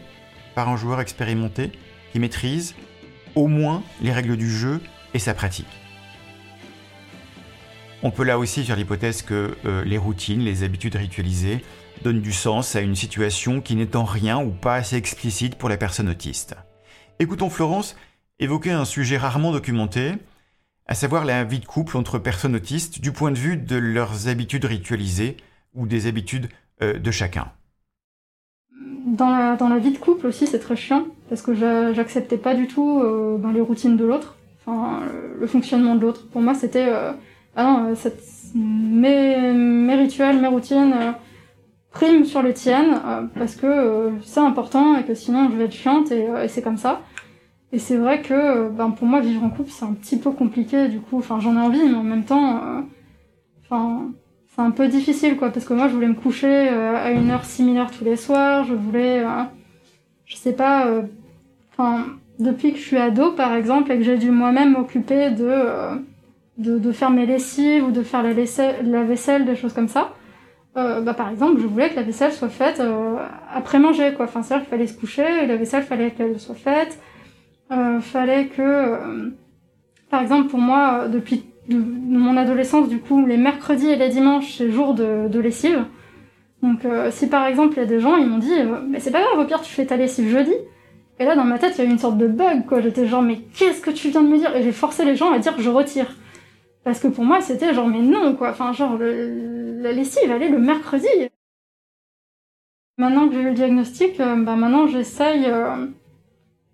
[0.55, 1.71] par un joueur expérimenté
[2.13, 2.75] qui maîtrise
[3.39, 4.81] au moins les règles du jeu
[5.15, 5.67] et sa pratique.
[8.03, 11.65] On peut là aussi faire l'hypothèse que euh, les routines, les habitudes ritualisées
[12.03, 15.69] donnent du sens à une situation qui n'est en rien ou pas assez explicite pour
[15.69, 16.57] la personne autiste.
[17.19, 17.97] Écoutons Florence
[18.39, 20.13] évoquer un sujet rarement documenté,
[20.87, 24.29] à savoir la vie de couple entre personnes autistes du point de vue de leurs
[24.29, 25.37] habitudes ritualisées
[25.75, 26.49] ou des habitudes
[26.83, 27.51] euh, de chacun.
[29.19, 33.01] Dans la, vie de couple aussi, c'est très chiant, parce que j'acceptais pas du tout
[33.01, 35.01] euh, ben, les routines de l'autre, enfin,
[35.39, 36.29] le fonctionnement de l'autre.
[36.29, 37.13] Pour moi, c'était euh,
[37.57, 37.95] ah non,
[38.55, 40.95] mes, rituels, mes routines
[41.91, 43.01] priment sur les tiennes,
[43.35, 47.01] parce que c'est important et que sinon je vais être chiante et, c'est comme ça.
[47.73, 50.89] Et c'est vrai que ben, pour moi, vivre en couple, c'est un petit peu compliqué,
[50.89, 51.19] du coup.
[51.19, 52.81] Enfin, j'en ai envie, mais en même temps, euh,
[53.65, 54.11] enfin,
[54.59, 55.51] c'est un peu difficile, quoi.
[55.51, 58.65] Parce que moi, je voulais me coucher euh, à une heure similaire tous les soirs.
[58.65, 59.45] Je voulais, euh,
[60.27, 60.87] je sais pas,
[61.73, 62.07] enfin,
[62.41, 65.63] depuis que je suis ado, par exemple, et que j'ai dû moi-même m'occuper de,
[66.59, 70.13] de, faire mes lessives ou de faire la, la vaisselle, des choses comme ça.
[70.75, 72.83] bah, par exemple, je voulais que la vaisselle soit faite
[73.55, 74.25] après manger, quoi.
[74.25, 76.99] Enfin, c'est-à-dire qu'il fallait se coucher, et la vaisselle, fallait qu'elle soit faite
[77.71, 79.31] euh, fallait que, euh,
[80.11, 81.07] par exemple pour moi,
[81.71, 85.41] euh, depuis mon adolescence, du coup, les mercredis et les dimanches, c'est jour de, de
[85.41, 85.85] lessive.
[86.61, 88.53] Donc si par exemple il y a des gens, ils m'ont dit,
[88.89, 90.55] mais c'est pas grave, au pire tu fais ta lessive jeudi.
[91.21, 92.81] Et là dans ma tête il y a eu une sorte de bug quoi.
[92.81, 94.55] J'étais genre mais qu'est-ce que tu viens de me dire?
[94.57, 96.17] Et j'ai forcé les gens à dire je retire.
[96.83, 98.51] Parce que pour moi c'était genre mais non quoi.
[98.51, 101.07] Enfin genre la lessive elle est le mercredi.
[102.97, 105.47] Maintenant que j'ai eu le diagnostic, bah maintenant j'essaye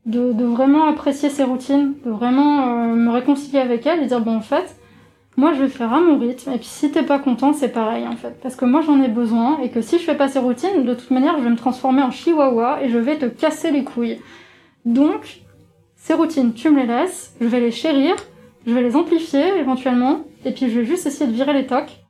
[0.07, 4.21] de, de, vraiment apprécier ses routines, de vraiment euh, me réconcilier avec elles et dire
[4.21, 4.77] bon en fait,
[5.37, 8.07] moi je vais faire à mon rythme et puis si t'es pas content c'est pareil
[8.07, 10.39] en fait parce que moi j'en ai besoin et que si je fais pas ces
[10.39, 13.71] routines de toute manière je vais me transformer en chihuahua et je vais te casser
[13.71, 14.21] les couilles.
[14.85, 15.41] Donc
[15.97, 18.15] ces routines tu me les laisses, je vais les chérir,
[18.67, 22.01] je vais les amplifier éventuellement et puis je vais juste essayer de virer les tocs.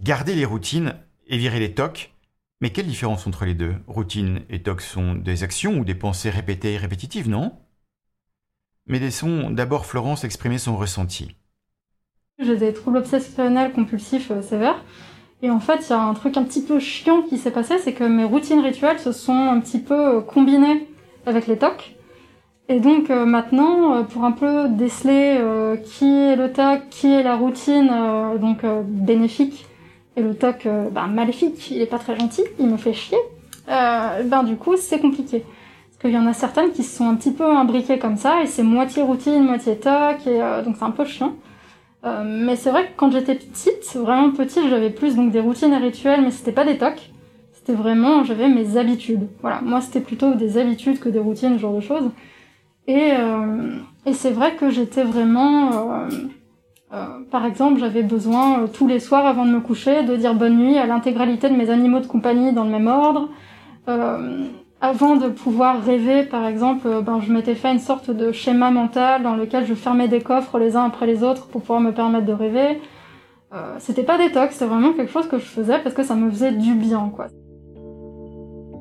[0.00, 0.94] Garder les routines
[1.26, 2.12] et virer les tocs,
[2.60, 3.74] mais quelle différence entre les deux?
[3.86, 7.52] Routine et toc sont des actions ou des pensées répétées et répétitives, non?
[8.86, 11.36] Mais laissons d'abord Florence exprimer son ressenti.
[12.40, 14.80] J'ai des troubles obsessionnels compulsifs euh, sévères.
[15.42, 17.78] Et en fait, il y a un truc un petit peu chiant qui s'est passé,
[17.78, 20.86] c'est que mes routines rituelles se sont un petit peu euh, combinées
[21.26, 21.96] avec les tocs.
[22.68, 25.40] Et donc euh, maintenant, pour un peu déceler
[25.84, 27.90] qui est le toc, qui est la routine
[28.40, 29.66] donc bénéfique
[30.16, 33.18] et le toc, ben, maléfique, il est pas très gentil, il me fait chier.
[33.66, 35.44] Ben du coup, c'est compliqué.
[35.88, 38.42] Parce qu'il y en a certaines qui se sont un petit peu imbriquées comme ça,
[38.42, 41.32] et c'est moitié routine, moitié toc, et donc c'est un peu chiant.
[42.04, 45.78] Mais c'est vrai que quand j'étais petite, vraiment petite, j'avais plus donc des routines et
[45.78, 47.10] rituels, mais c'était pas des tocs.
[47.52, 49.28] C'était vraiment, j'avais mes habitudes.
[49.42, 52.10] Voilà, moi c'était plutôt des habitudes que des routines, ce genre de choses.
[52.86, 53.10] Et,
[54.06, 56.06] et c'est vrai que j'étais vraiment
[56.92, 60.34] euh, par exemple, j'avais besoin euh, tous les soirs avant de me coucher de dire
[60.34, 63.28] bonne nuit à l'intégralité de mes animaux de compagnie dans le même ordre.
[64.82, 68.70] Euh, avant de pouvoir rêver, par exemple, ben, je m'étais fait une sorte de schéma
[68.70, 71.92] mental dans lequel je fermais des coffres les uns après les autres pour pouvoir me
[71.92, 72.80] permettre de rêver.
[73.54, 76.30] Euh, c'était pas détox, c'était vraiment quelque chose que je faisais parce que ça me
[76.30, 77.28] faisait du bien, quoi.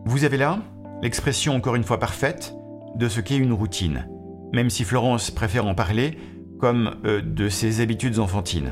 [0.06, 0.60] Vous avez là
[1.02, 2.56] l'expression encore une fois parfaite
[2.96, 4.08] de ce qu'est une routine.
[4.54, 6.18] Même si Florence préfère en parler,
[6.60, 8.72] comme euh, de ses habitudes enfantines.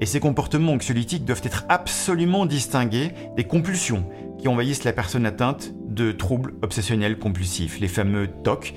[0.00, 4.04] Et ces comportements anxiolytiques doivent être absolument distingués des compulsions
[4.38, 8.74] qui envahissent la personne atteinte de troubles obsessionnels compulsifs, les fameux TOC,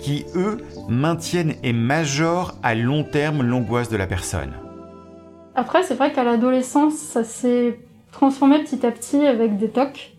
[0.00, 0.58] qui, eux,
[0.88, 4.52] maintiennent et majorent à long terme l'angoisse de la personne.
[5.54, 7.80] Après, c'est vrai qu'à l'adolescence, ça s'est
[8.12, 10.12] transformé petit à petit avec des TOC.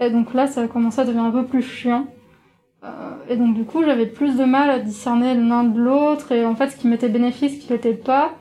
[0.00, 2.06] Et donc là, ça a commencé à devenir un peu plus chiant.
[2.82, 2.88] Euh,
[3.28, 6.56] et donc du coup, j'avais plus de mal à discerner l'un de l'autre, et en
[6.56, 8.34] fait, ce qui m'était bénéfique, ce qui l'était pas.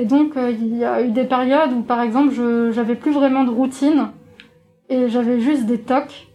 [0.00, 3.12] Et donc, euh, il y a eu des périodes où, par exemple, je j'avais plus
[3.12, 4.08] vraiment de routine,
[4.88, 6.28] et j'avais juste des tocs.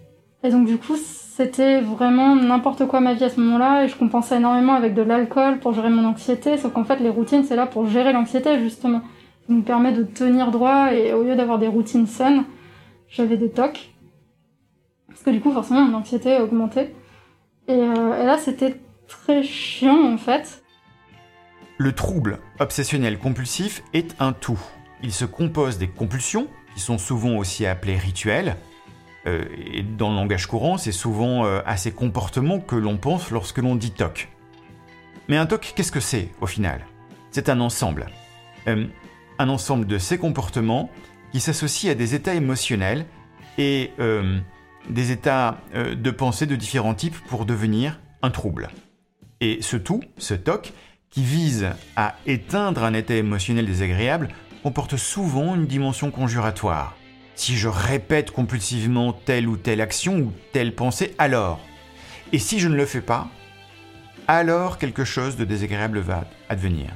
[0.43, 3.95] Et donc du coup, c'était vraiment n'importe quoi ma vie à ce moment-là, et je
[3.95, 7.56] compensais énormément avec de l'alcool pour gérer mon anxiété, sauf qu'en fait, les routines, c'est
[7.56, 9.01] là pour gérer l'anxiété, justement.
[9.47, 12.43] Ça me permet de tenir droit, et au lieu d'avoir des routines saines,
[13.10, 13.95] j'avais des tocs.
[15.08, 16.93] Parce que du coup, forcément, mon anxiété a augmenté.
[17.67, 18.75] Et, euh, et là, c'était
[19.08, 20.62] très chiant en fait.
[21.77, 24.59] Le trouble obsessionnel compulsif est un tout.
[25.03, 28.55] Il se compose des compulsions, qui sont souvent aussi appelées rituels.
[29.27, 33.29] Euh, et dans le langage courant, c'est souvent euh, à ces comportements que l'on pense
[33.29, 34.29] lorsque l'on dit TOC.
[35.27, 36.85] Mais un TOC, qu'est-ce que c'est au final?
[37.31, 38.07] C'est un ensemble.
[38.67, 38.85] Euh,
[39.38, 40.89] un ensemble de ces comportements
[41.33, 43.05] qui s'associent à des états émotionnels
[43.57, 43.91] et
[44.89, 48.69] des états de pensée de différents types pour devenir un trouble.
[49.41, 50.71] Et ce tout, ce TOC,
[51.15, 54.28] qui vise à éteindre un état émotionnel désagréable,
[54.63, 56.97] comporte souvent une dimension conjuratoire.
[57.36, 61.62] Si je répète compulsivement telle ou telle action ou telle pensée, alors?
[62.34, 63.30] Et si je ne le fais pas,
[64.28, 66.88] alors quelque chose de désagréable va advenir.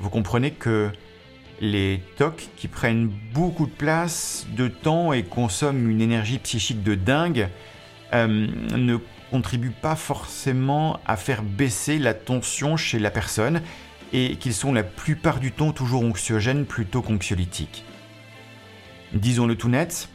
[0.00, 0.90] Vous comprenez que
[1.62, 6.94] les TOC qui prennent beaucoup de place, de temps et consomment une énergie psychique de
[6.94, 7.48] dingue
[8.12, 8.98] euh, ne
[9.30, 13.62] contribuent pas forcément à faire baisser la tension chez la personne
[14.12, 17.84] et qu'ils sont la plupart du temps toujours anxiogènes plutôt qu'anxiolytiques.
[19.12, 20.08] Disons-le tout net,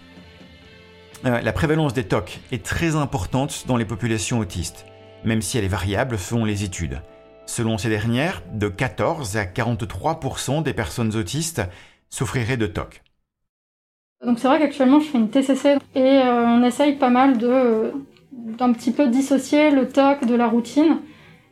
[1.25, 4.85] euh, la prévalence des TOC est très importante dans les populations autistes,
[5.23, 7.01] même si elle est variable selon les études.
[7.45, 11.61] Selon ces dernières, de 14 à 43% des personnes autistes
[12.09, 13.01] souffriraient de TOC.
[14.25, 17.91] Donc c'est vrai qu'actuellement je fais une TCC et euh, on essaye pas mal de
[18.31, 20.99] d'un petit peu dissocier le TOC de la routine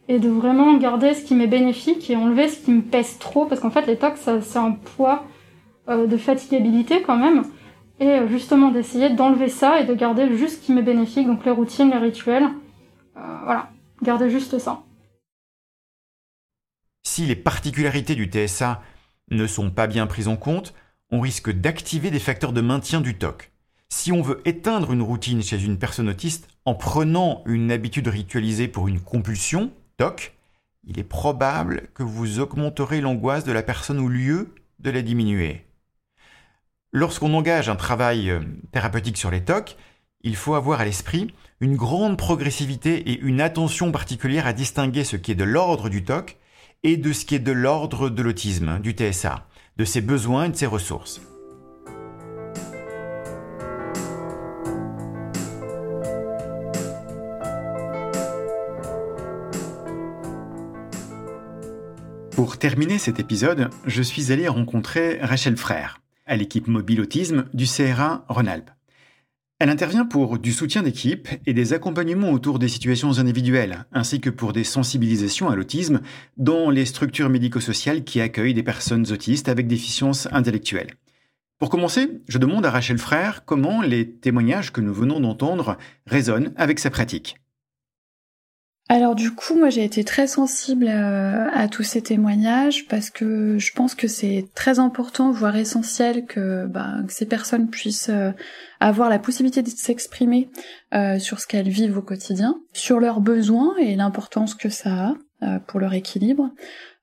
[0.07, 3.45] et de vraiment garder ce qui m'est bénéfique et enlever ce qui me pèse trop
[3.45, 5.25] parce qu'en fait les TOC ça, c'est un poids
[5.89, 7.43] euh, de fatigabilité quand même
[7.99, 11.45] et euh, justement d'essayer d'enlever ça et de garder juste ce qui m'est bénéfique donc
[11.45, 12.47] les routines, les rituels.
[13.17, 14.83] Euh, voilà, garder juste ça.
[17.03, 18.81] Si les particularités du TSA
[19.31, 20.73] ne sont pas bien prises en compte,
[21.11, 23.51] on risque d'activer des facteurs de maintien du TOC.
[23.89, 28.67] Si on veut éteindre une routine chez une personne autiste en prenant une habitude ritualisée
[28.67, 30.35] pour une compulsion, TOC,
[30.85, 35.65] il est probable que vous augmenterez l'angoisse de la personne au lieu de la diminuer.
[36.91, 39.77] Lorsqu'on engage un travail euh, thérapeutique sur les TOC,
[40.21, 45.15] il faut avoir à l'esprit une grande progressivité et une attention particulière à distinguer ce
[45.15, 46.37] qui est de l'ordre du TOC
[46.83, 50.49] et de ce qui est de l'ordre de l'autisme, du TSA, de ses besoins et
[50.49, 51.19] de ses ressources.
[62.39, 67.65] Pour terminer cet épisode, je suis allé rencontrer Rachel Frère, à l'équipe mobile autisme du
[67.65, 68.71] CRA Rhône-Alpes.
[69.59, 74.29] Elle intervient pour du soutien d'équipe et des accompagnements autour des situations individuelles, ainsi que
[74.29, 75.99] pour des sensibilisations à l'autisme
[76.37, 80.91] dans les structures médico-sociales qui accueillent des personnes autistes avec déficience intellectuelle.
[81.57, 86.53] Pour commencer, je demande à Rachel Frère comment les témoignages que nous venons d'entendre résonnent
[86.55, 87.35] avec sa pratique.
[88.91, 93.59] Alors du coup, moi j'ai été très sensible à, à, tous ces témoignages parce que
[93.59, 98.31] je pense que c'est très important, voire essentiel, que, bah, ces personnes puissent euh,
[98.79, 100.49] avoir la possibilité de s'exprimer
[100.95, 105.13] euh, sur ce qu'elles vivent au quotidien, sur leurs besoins et l'importance que ça a
[105.43, 106.49] euh, pour leur équilibre,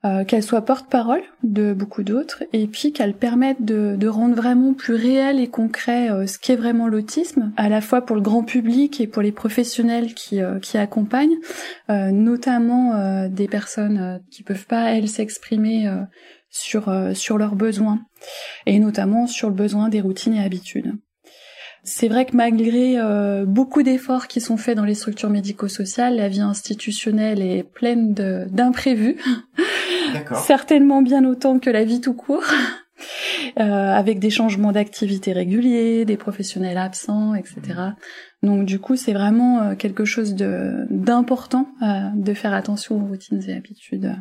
[0.05, 4.75] euh, qu'elles soient porte-parole de beaucoup d'autres, et puis qu'elles permettent de, de, rendre vraiment
[4.75, 8.45] plus réel et concret euh, ce qu'est vraiment l'autisme, à la fois pour le grand
[8.45, 11.39] public et pour les professionnels qui, euh, qui accompagnent,
[11.89, 15.89] notamment des personnes qui peuvent pas elles s'exprimer
[16.51, 18.01] sur sur leurs besoins,
[18.67, 20.93] et notamment sur le besoin des routines et habitudes.
[21.89, 26.29] C'est vrai que malgré euh, beaucoup d'efforts qui sont faits dans les structures médico-sociales, la
[26.29, 29.17] vie institutionnelle est pleine d'imprévus,
[30.45, 32.45] certainement bien autant que la vie tout court,
[33.59, 37.61] euh, avec des changements d'activité réguliers, des professionnels absents, etc.
[38.43, 43.43] Donc du coup, c'est vraiment euh, quelque chose d'important euh, de faire attention aux routines
[43.49, 44.15] et habitudes.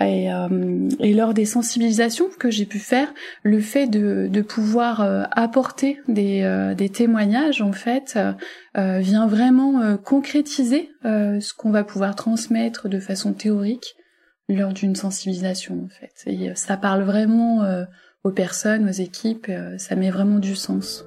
[0.00, 5.00] Et, euh, et, lors des sensibilisations que j'ai pu faire, le fait de, de pouvoir
[5.00, 8.18] euh, apporter des, euh, des, témoignages, en fait,
[8.74, 13.94] vient vraiment concrétiser ce qu'on va pouvoir transmettre de façon théorique
[14.48, 16.24] lors d'une sensibilisation, en fait.
[16.26, 17.64] Et ça parle vraiment
[18.24, 21.06] aux personnes, aux équipes, ça met vraiment du sens.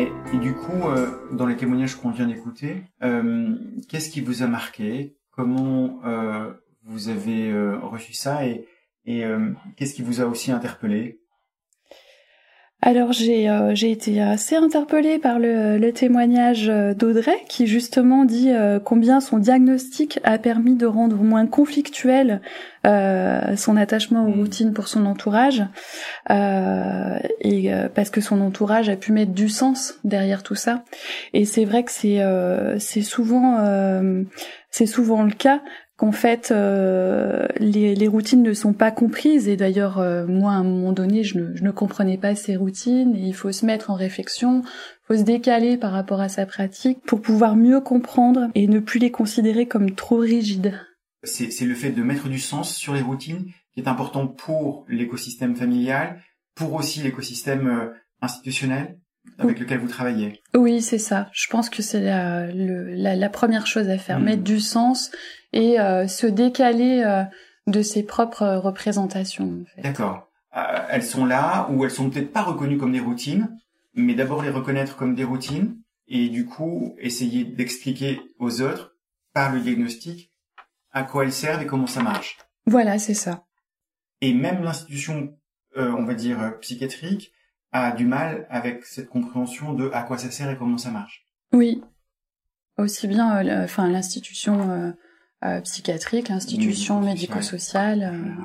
[0.00, 3.56] Et, du coup, euh, dans les témoignages qu'on vient d'écouter, euh,
[3.88, 5.16] qu'est-ce qui vous a marqué?
[5.30, 8.44] Comment euh, vous avez reçu ça?
[8.44, 8.66] Et
[9.76, 11.20] qu'est-ce qui vous a aussi interpellé?
[12.84, 18.50] Alors j'ai euh, j'ai été assez interpellée par le, le témoignage d'Audrey qui justement dit
[18.50, 22.42] euh, combien son diagnostic a permis de rendre moins conflictuel
[22.86, 24.38] euh, son attachement aux mmh.
[24.38, 25.64] routines pour son entourage
[26.28, 30.84] et parce que son entourage a pu mettre du sens derrière tout ça
[31.32, 32.20] et c'est vrai que c'est
[32.78, 33.64] c'est souvent
[34.70, 35.62] c'est souvent le cas
[35.96, 39.48] qu'en fait euh, les, les, routines ne sont pas comprises.
[39.48, 42.56] Et d'ailleurs euh, moi à un moment donné je ne, je ne, comprenais pas ces
[42.56, 43.14] routines.
[43.14, 44.62] Et il faut se mettre en réflexion,
[45.06, 48.98] faut se décaler par rapport à sa pratique pour pouvoir mieux comprendre et ne plus
[48.98, 50.78] les considérer comme trop rigides.
[51.22, 55.56] C'est le fait de mettre du sens sur les routines qui est important pour l'écosystème
[55.56, 56.20] familial,
[56.54, 58.98] pour aussi l'écosystème euh, institutionnel
[59.38, 60.42] avec lequel vous travaillez.
[60.54, 61.28] Oui, c'est ça.
[61.32, 64.24] Je pense que c'est la, la, la, première chose à faire, hmm.
[64.24, 65.10] mettre du sens
[65.52, 67.22] et euh, se décaler euh,
[67.66, 69.62] de ses propres représentations.
[69.62, 69.82] En fait.
[69.82, 70.28] D'accord.
[70.56, 73.56] Euh, elles sont là ou elles sont peut-être pas reconnues comme des routines,
[73.94, 78.96] mais d'abord les reconnaître comme des routines et du coup essayer d'expliquer aux autres
[79.32, 80.32] par le diagnostic
[80.92, 82.38] à quoi elles servent et comment ça marche.
[82.66, 83.44] Voilà, c'est ça.
[84.20, 85.36] Et même l'institution,
[85.76, 87.32] on va dire psychiatrique,
[87.74, 91.26] a du mal avec cette compréhension de à quoi ça sert et comment ça marche.
[91.52, 91.82] Oui,
[92.78, 94.94] aussi bien, enfin l'institution
[95.44, 98.44] euh, psychiatrique, l'institution médico-sociale, euh,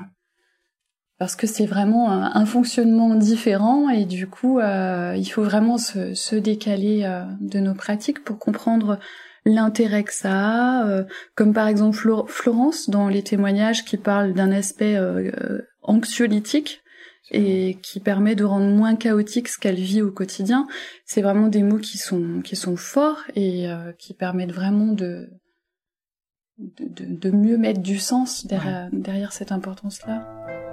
[1.18, 6.12] parce que c'est vraiment un, fonctionnement différent et du coup, euh, il faut vraiment se,
[6.12, 7.08] se décaler
[7.40, 8.98] de nos pratiques pour comprendre
[9.46, 14.98] l'intérêt que ça a, comme par exemple Florence dans les témoignages qui parlent d'un aspect
[15.82, 16.82] anxiolytique
[17.30, 20.66] et qui permet de rendre moins chaotique ce qu'elle vit au quotidien.
[21.04, 23.66] C'est vraiment des mots qui sont qui sont forts et
[23.98, 25.28] qui permettent vraiment de
[26.58, 30.69] de, de, mieux mettre du sens derrière, derrière cette importance-là.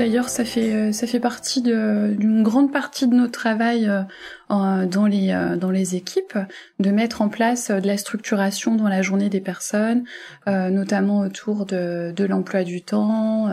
[0.00, 5.04] D'ailleurs, ça fait euh, ça fait partie d'une grande partie de notre travail euh, dans
[5.04, 6.38] les euh, dans les équipes
[6.78, 10.04] de mettre en place de la structuration dans la journée des personnes,
[10.46, 13.48] notamment autour de, de l'emploi du temps.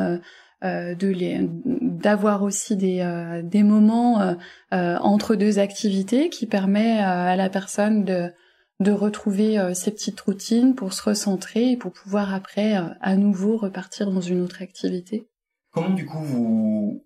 [0.63, 1.49] de les
[1.81, 4.37] d'avoir aussi des des moments
[4.71, 8.31] entre deux activités qui permet à la personne de
[8.79, 14.09] de retrouver ses petites routines pour se recentrer et pour pouvoir après à nouveau repartir
[14.09, 15.27] dans une autre activité.
[15.77, 17.05] Comment du coup vous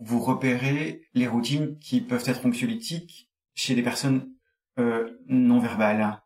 [0.00, 4.28] vous repérez les routines qui peuvent être anxiolytiques chez les personnes
[4.78, 6.20] euh, non verbales?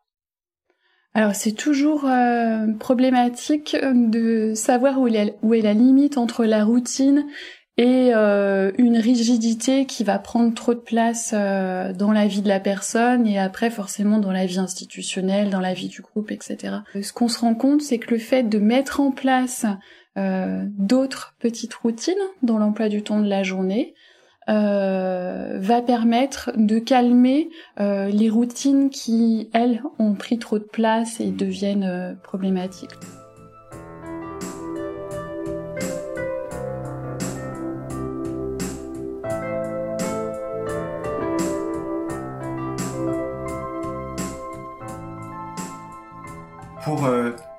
[1.13, 7.25] Alors c'est toujours euh, problématique de savoir où est, la limite entre la routine
[7.77, 12.59] et euh, une rigidité qui va prendre trop de place dans la vie de la
[12.59, 16.79] personne et après forcément dans la vie institutionnelle, dans la vie du groupe, etc.
[17.01, 19.65] Ce qu'on se rend compte, c'est que le fait de mettre en place
[20.17, 23.93] euh, d'autres petites routines dans l'emploi du temps de la journée
[24.49, 31.21] euh, va permettre de calmer euh, les routines qui, elles, ont pris trop de place
[31.21, 32.89] et deviennent problématiques.
[46.83, 47.07] Pour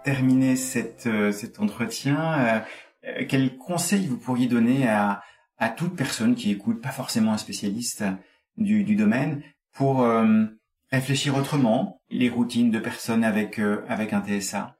[0.05, 2.61] terminer cette, euh, cet entretien, euh,
[3.07, 5.23] euh, quel conseil vous pourriez donner à,
[5.59, 8.05] à toute personne qui écoute, pas forcément un spécialiste
[8.57, 9.43] du, du domaine,
[9.73, 10.07] pour
[10.91, 14.77] réfléchir autrement les routines de personnes avec, avec un TSA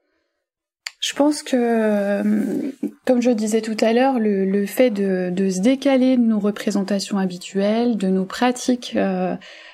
[0.99, 2.71] je pense que,
[3.05, 6.39] comme je disais tout à l'heure, le, le, fait de, de, se décaler de nos
[6.39, 8.97] représentations habituelles, de nos pratiques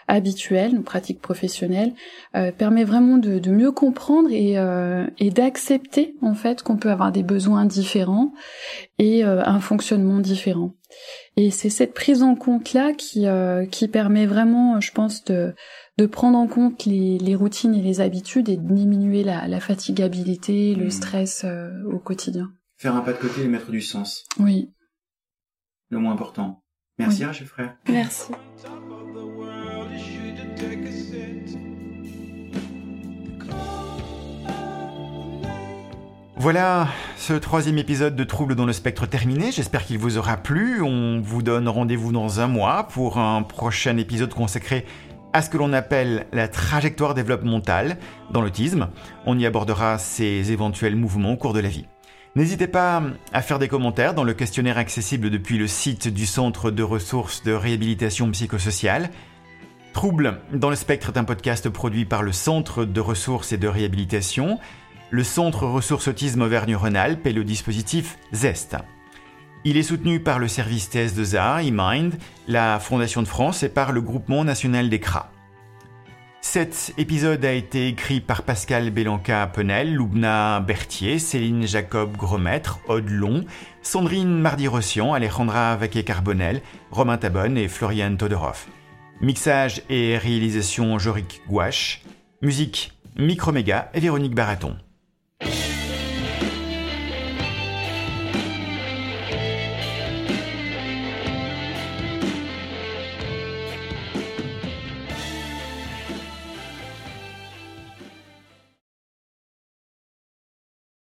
[0.10, 1.94] habituelles, nos pratiques professionnelles,
[2.36, 6.90] euh, permet vraiment de, de, mieux comprendre et, euh, et d'accepter en fait qu'on peut
[6.90, 8.34] avoir des besoins différents
[8.98, 10.74] et euh, un fonctionnement différent.
[11.38, 13.26] Et c'est cette prise en compte là qui
[13.72, 15.54] qui permet vraiment, je pense, de
[15.98, 19.60] de prendre en compte les, les, routines et les habitudes et de diminuer la, la
[19.60, 20.92] fatigabilité, le mmh.
[20.92, 21.46] stress
[21.92, 22.52] au quotidien.
[22.78, 24.26] Faire un pas de côté et mettre du sens.
[24.40, 24.72] Oui.
[25.90, 26.64] Le moins important.
[26.98, 27.78] Merci, Rachel Frère.
[27.88, 28.32] Merci.
[36.42, 36.88] Voilà,
[37.18, 39.52] ce troisième épisode de Troubles dans le spectre terminé.
[39.52, 40.82] J'espère qu'il vous aura plu.
[40.82, 44.86] On vous donne rendez-vous dans un mois pour un prochain épisode consacré
[45.34, 47.98] à ce que l'on appelle la trajectoire développementale
[48.32, 48.88] dans l'autisme.
[49.26, 51.88] On y abordera ces éventuels mouvements au cours de la vie.
[52.38, 56.72] N'hésitez pas à faire des commentaires dans le questionnaire accessible depuis le site du Centre
[56.72, 59.10] de ressources de réhabilitation psychosociale.
[59.92, 63.68] Trouble dans le spectre est un podcast produit par le Centre de ressources et de
[63.68, 64.58] réhabilitation
[65.12, 68.78] le Centre Ressources Autisme Auvergne-Rhône-Alpes et le dispositif ZEST.
[69.66, 72.14] Il est soutenu par le service TS2A, eMind,
[72.48, 75.32] la Fondation de France et par le Groupement National des CRA.
[76.42, 83.44] Cet épisode a été écrit par Pascal Bélanca-Penel, Loubna Berthier, Céline Jacob Gromètre, Aude Long,
[83.82, 88.68] Sandrine Mardi-Rossian, Alejandra Vaquet-Carbonel, Romain Tabonne et Florian Todorov.
[89.22, 92.04] Mixage et réalisation Jorik Gouache.
[92.42, 94.78] Musique Microméga et Véronique Baraton.